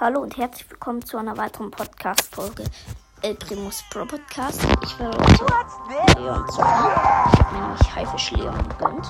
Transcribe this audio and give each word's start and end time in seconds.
Hallo 0.00 0.22
und 0.22 0.36
herzlich 0.36 0.68
willkommen 0.68 1.04
zu 1.04 1.16
einer 1.16 1.36
weiteren 1.36 1.70
Podcast-Folge 1.70 2.64
El 3.22 3.36
Primus 3.36 3.84
Pro 3.90 4.04
Podcast. 4.04 4.60
Ich 4.82 4.98
werde 4.98 5.16
heute 5.16 6.20
Leon 6.20 6.48
zocken. 6.48 6.90
Ich 7.32 7.38
habe 7.38 7.54
mir 7.54 7.60
nämlich 7.62 7.94
Haifisch 7.94 8.32
Leon 8.32 8.68
gegönnt. 8.70 9.08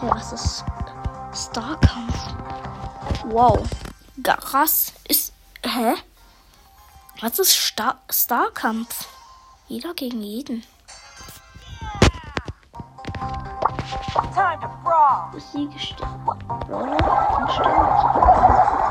Hey, 0.00 0.10
was 0.10 0.32
ist 0.32 0.64
Starkampf? 1.32 2.34
Wow. 3.26 3.62
Krass. 4.24 4.92
Ist. 5.06 5.32
Hä? 5.64 5.94
Was 7.20 7.38
ist 7.38 7.52
Star 7.52 8.00
Starkampf? 8.10 9.06
Jeder 9.68 9.94
gegen 9.94 10.20
jeden. 10.20 10.64
Time 14.94 15.02
to 15.02 15.06
brawl. 15.06 15.30
Besiege 15.32 15.78
Brawler 16.68 17.38
und 17.38 18.83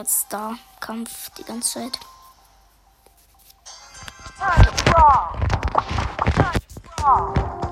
Jetzt 0.00 0.20
Star-Kampf 0.20 1.28
die 1.36 1.44
ganze 1.44 1.72
Zeit. 1.74 1.98
Time 4.38 4.64
to 4.64 4.90
brawl. 4.90 5.38
Time 6.32 6.52
to 6.54 6.80
brawl. 6.96 7.69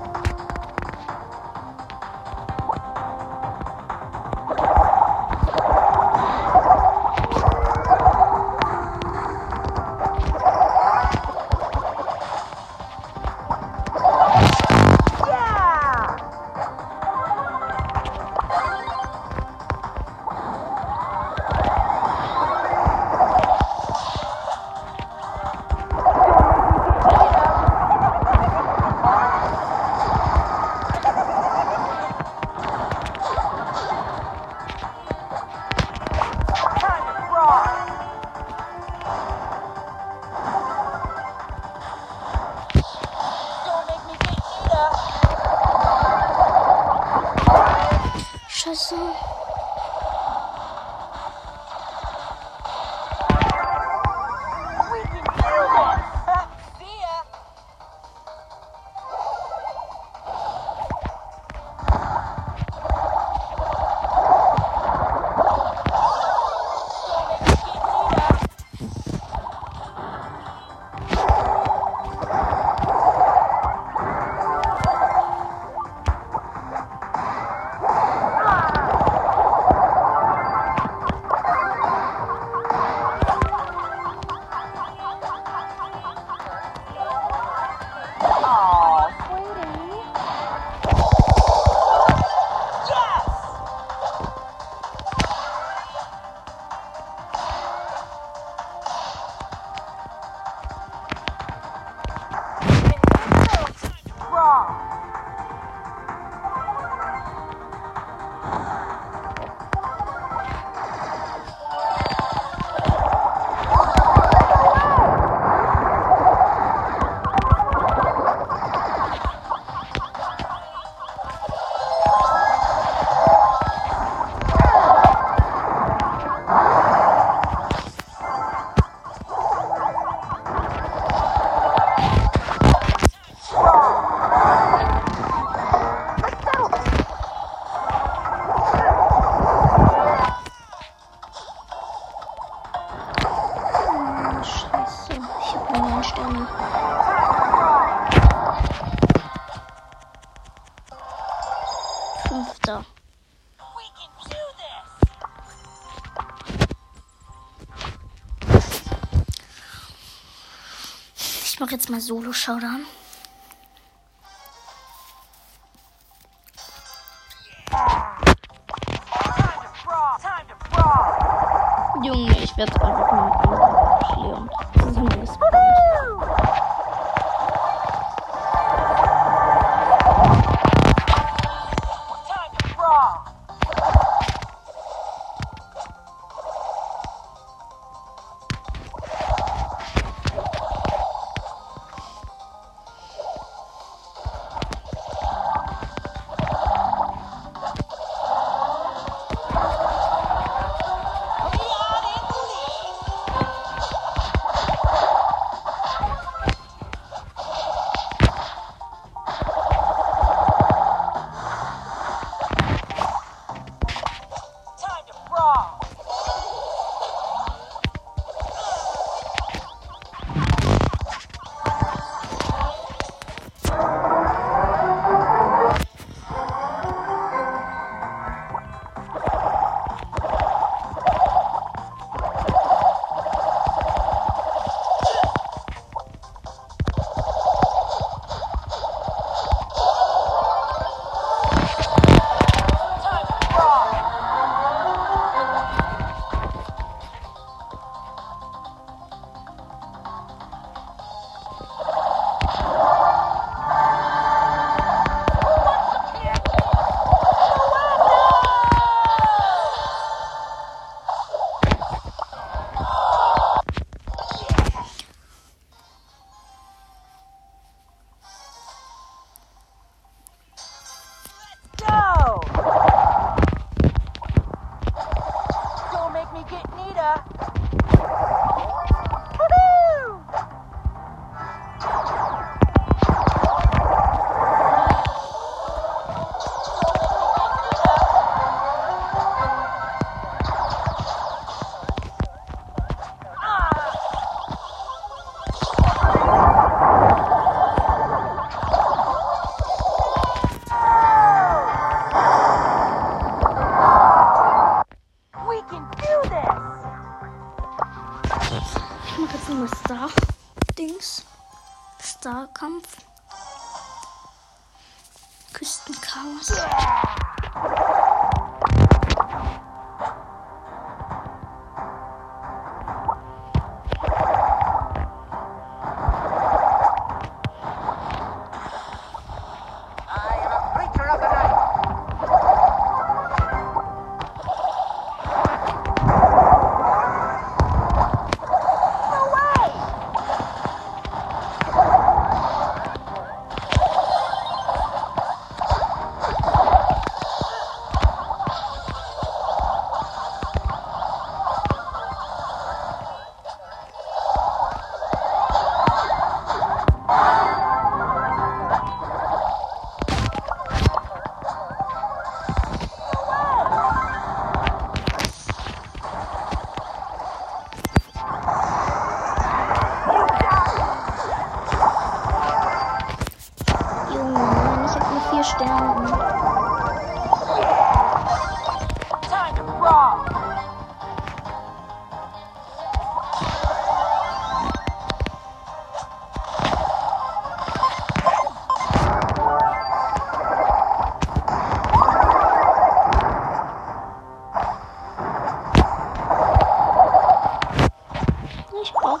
Mache 161.69 161.75
jetzt 161.75 161.91
mal 161.91 162.01
Solo-Showdown. 162.01 162.83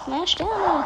Mehr 0.09 0.27
Sterne. 0.27 0.85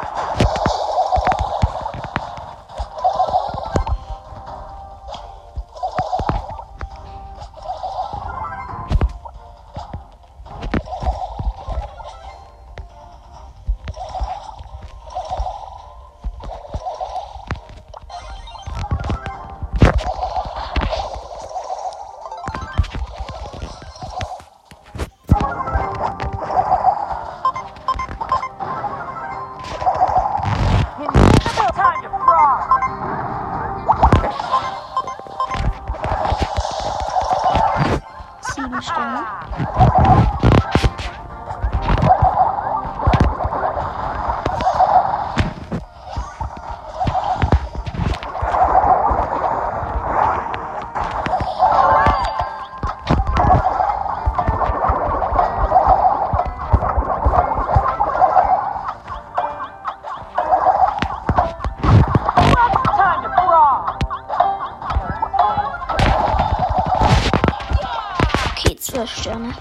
Sterne. 69.08 69.54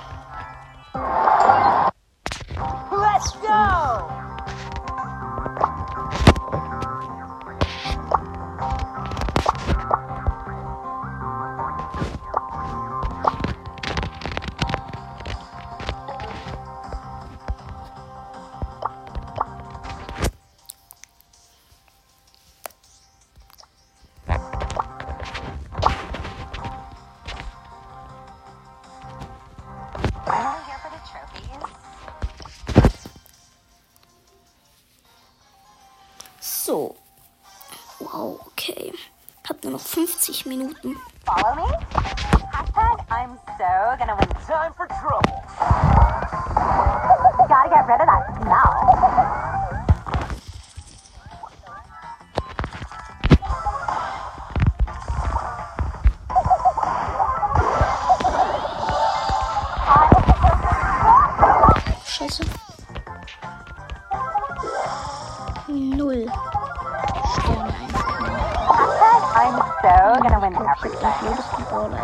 die. 71.02 71.18
Blödes 71.20 71.50
Gebäude, 71.56 71.96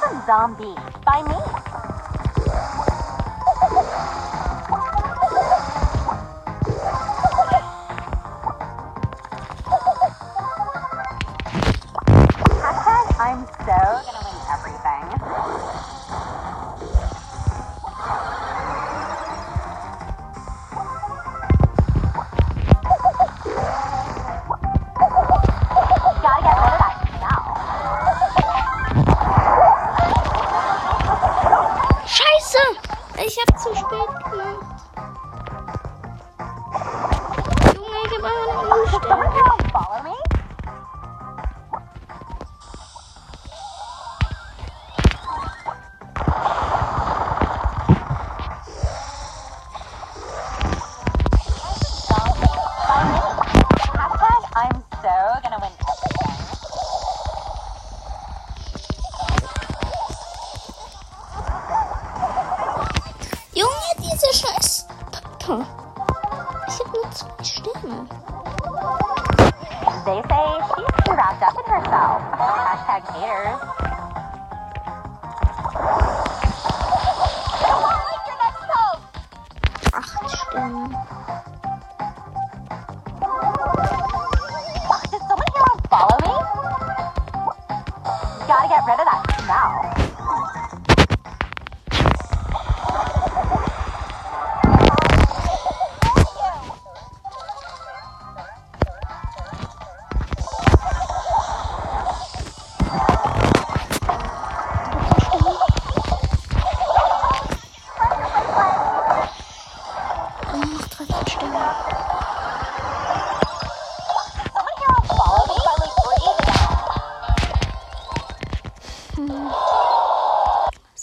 some 0.00 0.22
zombie 0.26 0.74
by 1.04 1.22
me. 1.22 1.63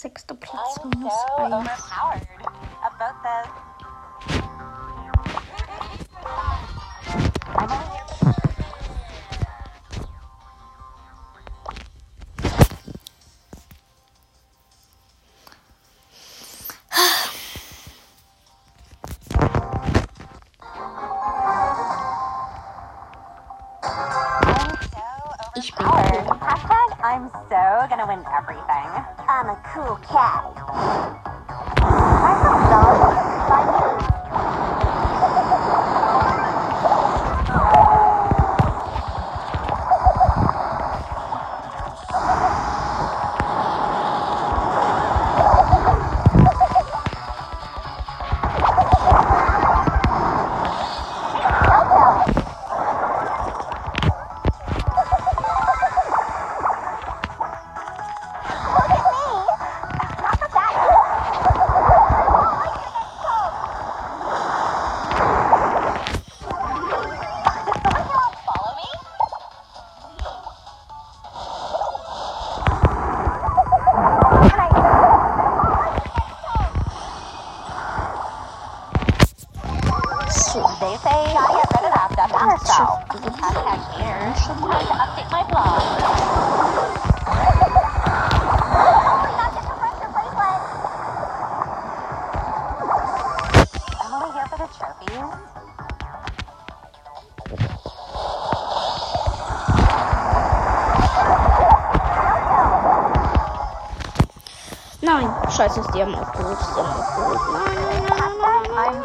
six 0.02 0.24
duplex 0.24 0.78
1. 1.38 1.52
overpowered. 1.54 2.26
About 2.82 3.22
die 105.94 106.00
haben 106.00 106.14
aufgeholt. 106.14 106.58
Die 106.58 106.80
haben 106.80 106.88
aufgeholt. 106.88 107.40
Nein, 107.52 108.04
nein, 108.08 108.32
nein, 108.40 108.74
nein. 108.74 109.02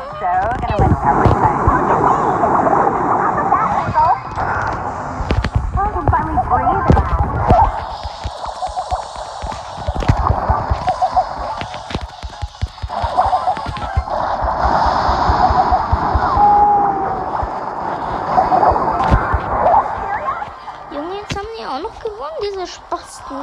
Junge, 20.92 21.16
jetzt 21.18 21.36
haben 21.38 21.48
die 21.58 21.66
auch 21.66 21.80
noch 21.80 22.00
gewonnen, 22.00 22.38
diese 22.42 22.66
Spasten. 22.66 23.36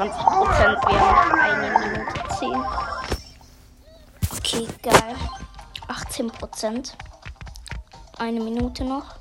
21 0.00 0.24
Prozent, 0.24 0.78
wir 0.86 0.98
haben 0.98 1.28
noch 1.28 1.44
eine 1.44 1.78
Minute 1.78 2.28
10. 2.38 2.64
Okay, 4.38 4.66
geil. 4.82 5.16
18 5.88 6.28
Prozent. 6.28 6.96
Eine 8.16 8.40
Minute 8.40 8.84
noch. 8.84 9.19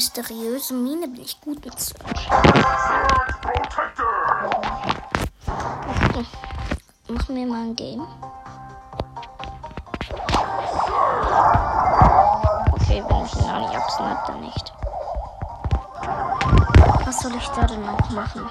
Mysteriöse 0.00 0.72
Mine 0.72 1.08
bin 1.08 1.20
ich 1.20 1.38
gut 1.42 1.62
mit 1.62 1.78
Search. 1.78 2.30
Machen 7.06 7.36
wir 7.36 7.46
mal 7.46 7.64
ein 7.64 7.76
Game. 7.76 8.06
Okay, 12.72 13.04
wenn 13.06 13.24
ich 13.26 13.36
ihn 13.36 13.50
auch 13.50 13.60
nicht 13.60 13.76
absnap, 13.76 14.26
dann 14.26 14.40
nicht. 14.40 14.72
Was 17.04 17.20
soll 17.20 17.34
ich 17.36 17.48
da 17.48 17.66
denn 17.66 17.84
noch 17.84 18.10
machen? 18.12 18.48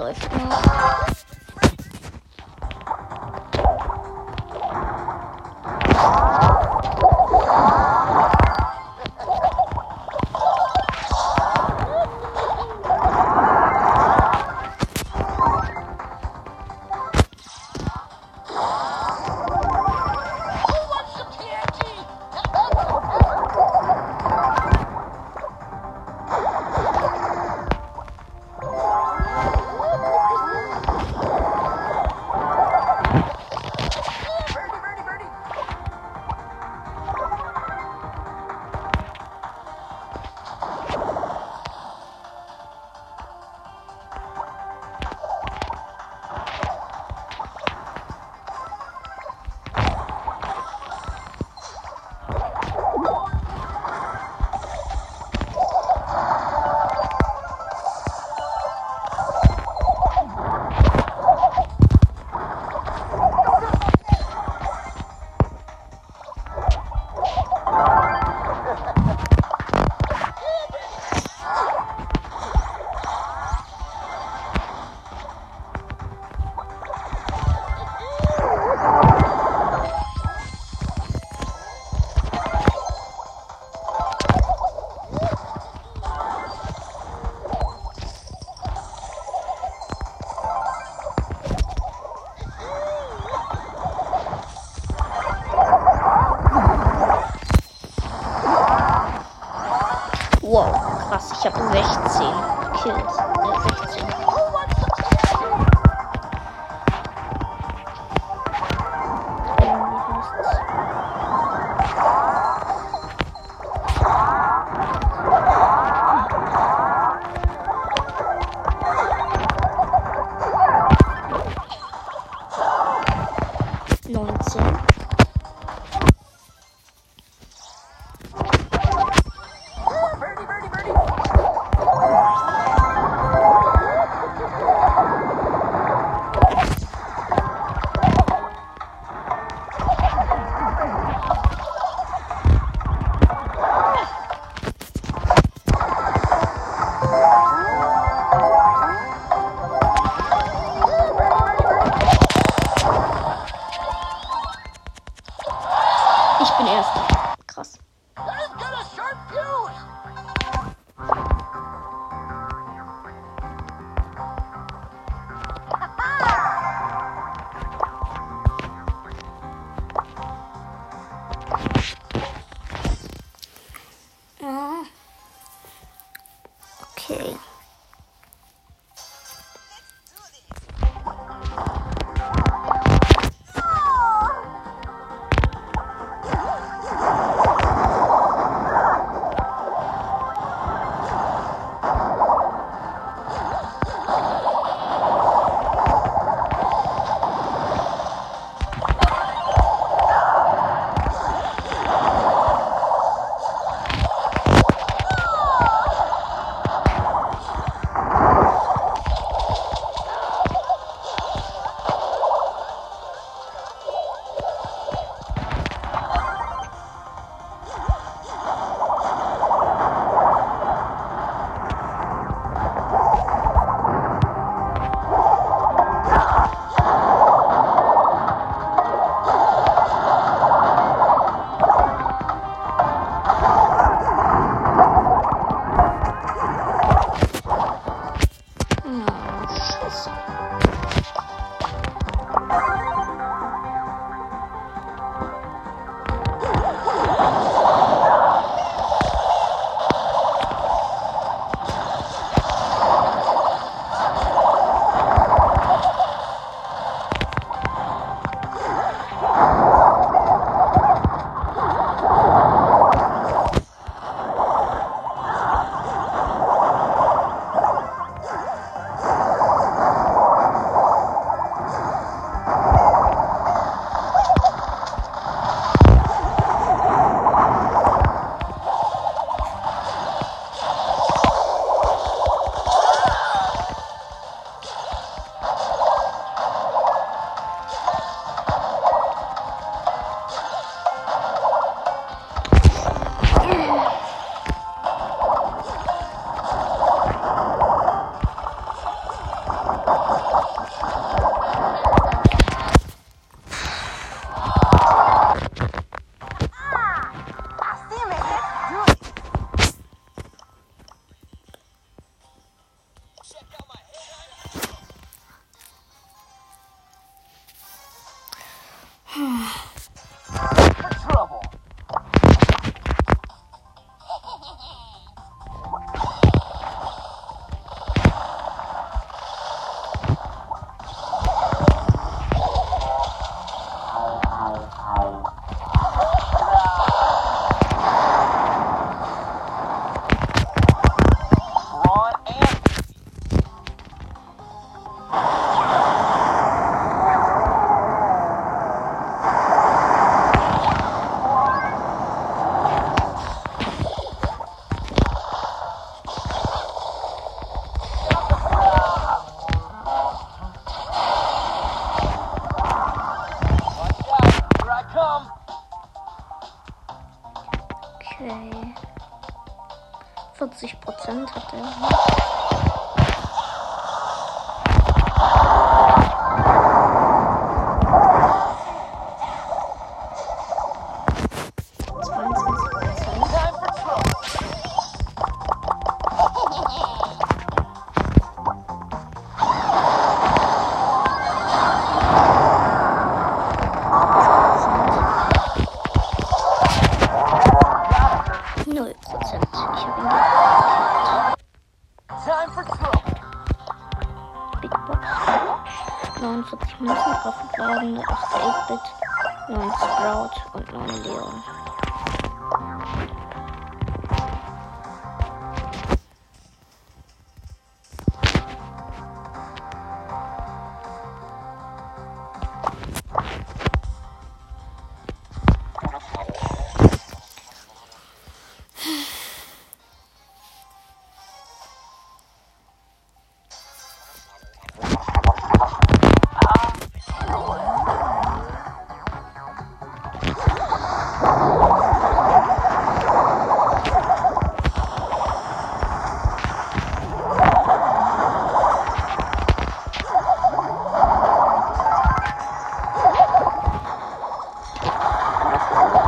Okay, 0.00 0.67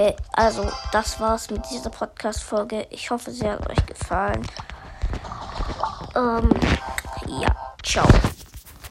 Okay, 0.00 0.16
also 0.32 0.66
das 0.92 1.20
war's 1.20 1.50
mit 1.50 1.60
dieser 1.70 1.90
Podcast-Folge. 1.90 2.86
Ich 2.88 3.10
hoffe, 3.10 3.30
sie 3.32 3.46
hat 3.46 3.68
euch 3.68 3.84
gefallen. 3.84 4.40
Ähm. 6.16 6.48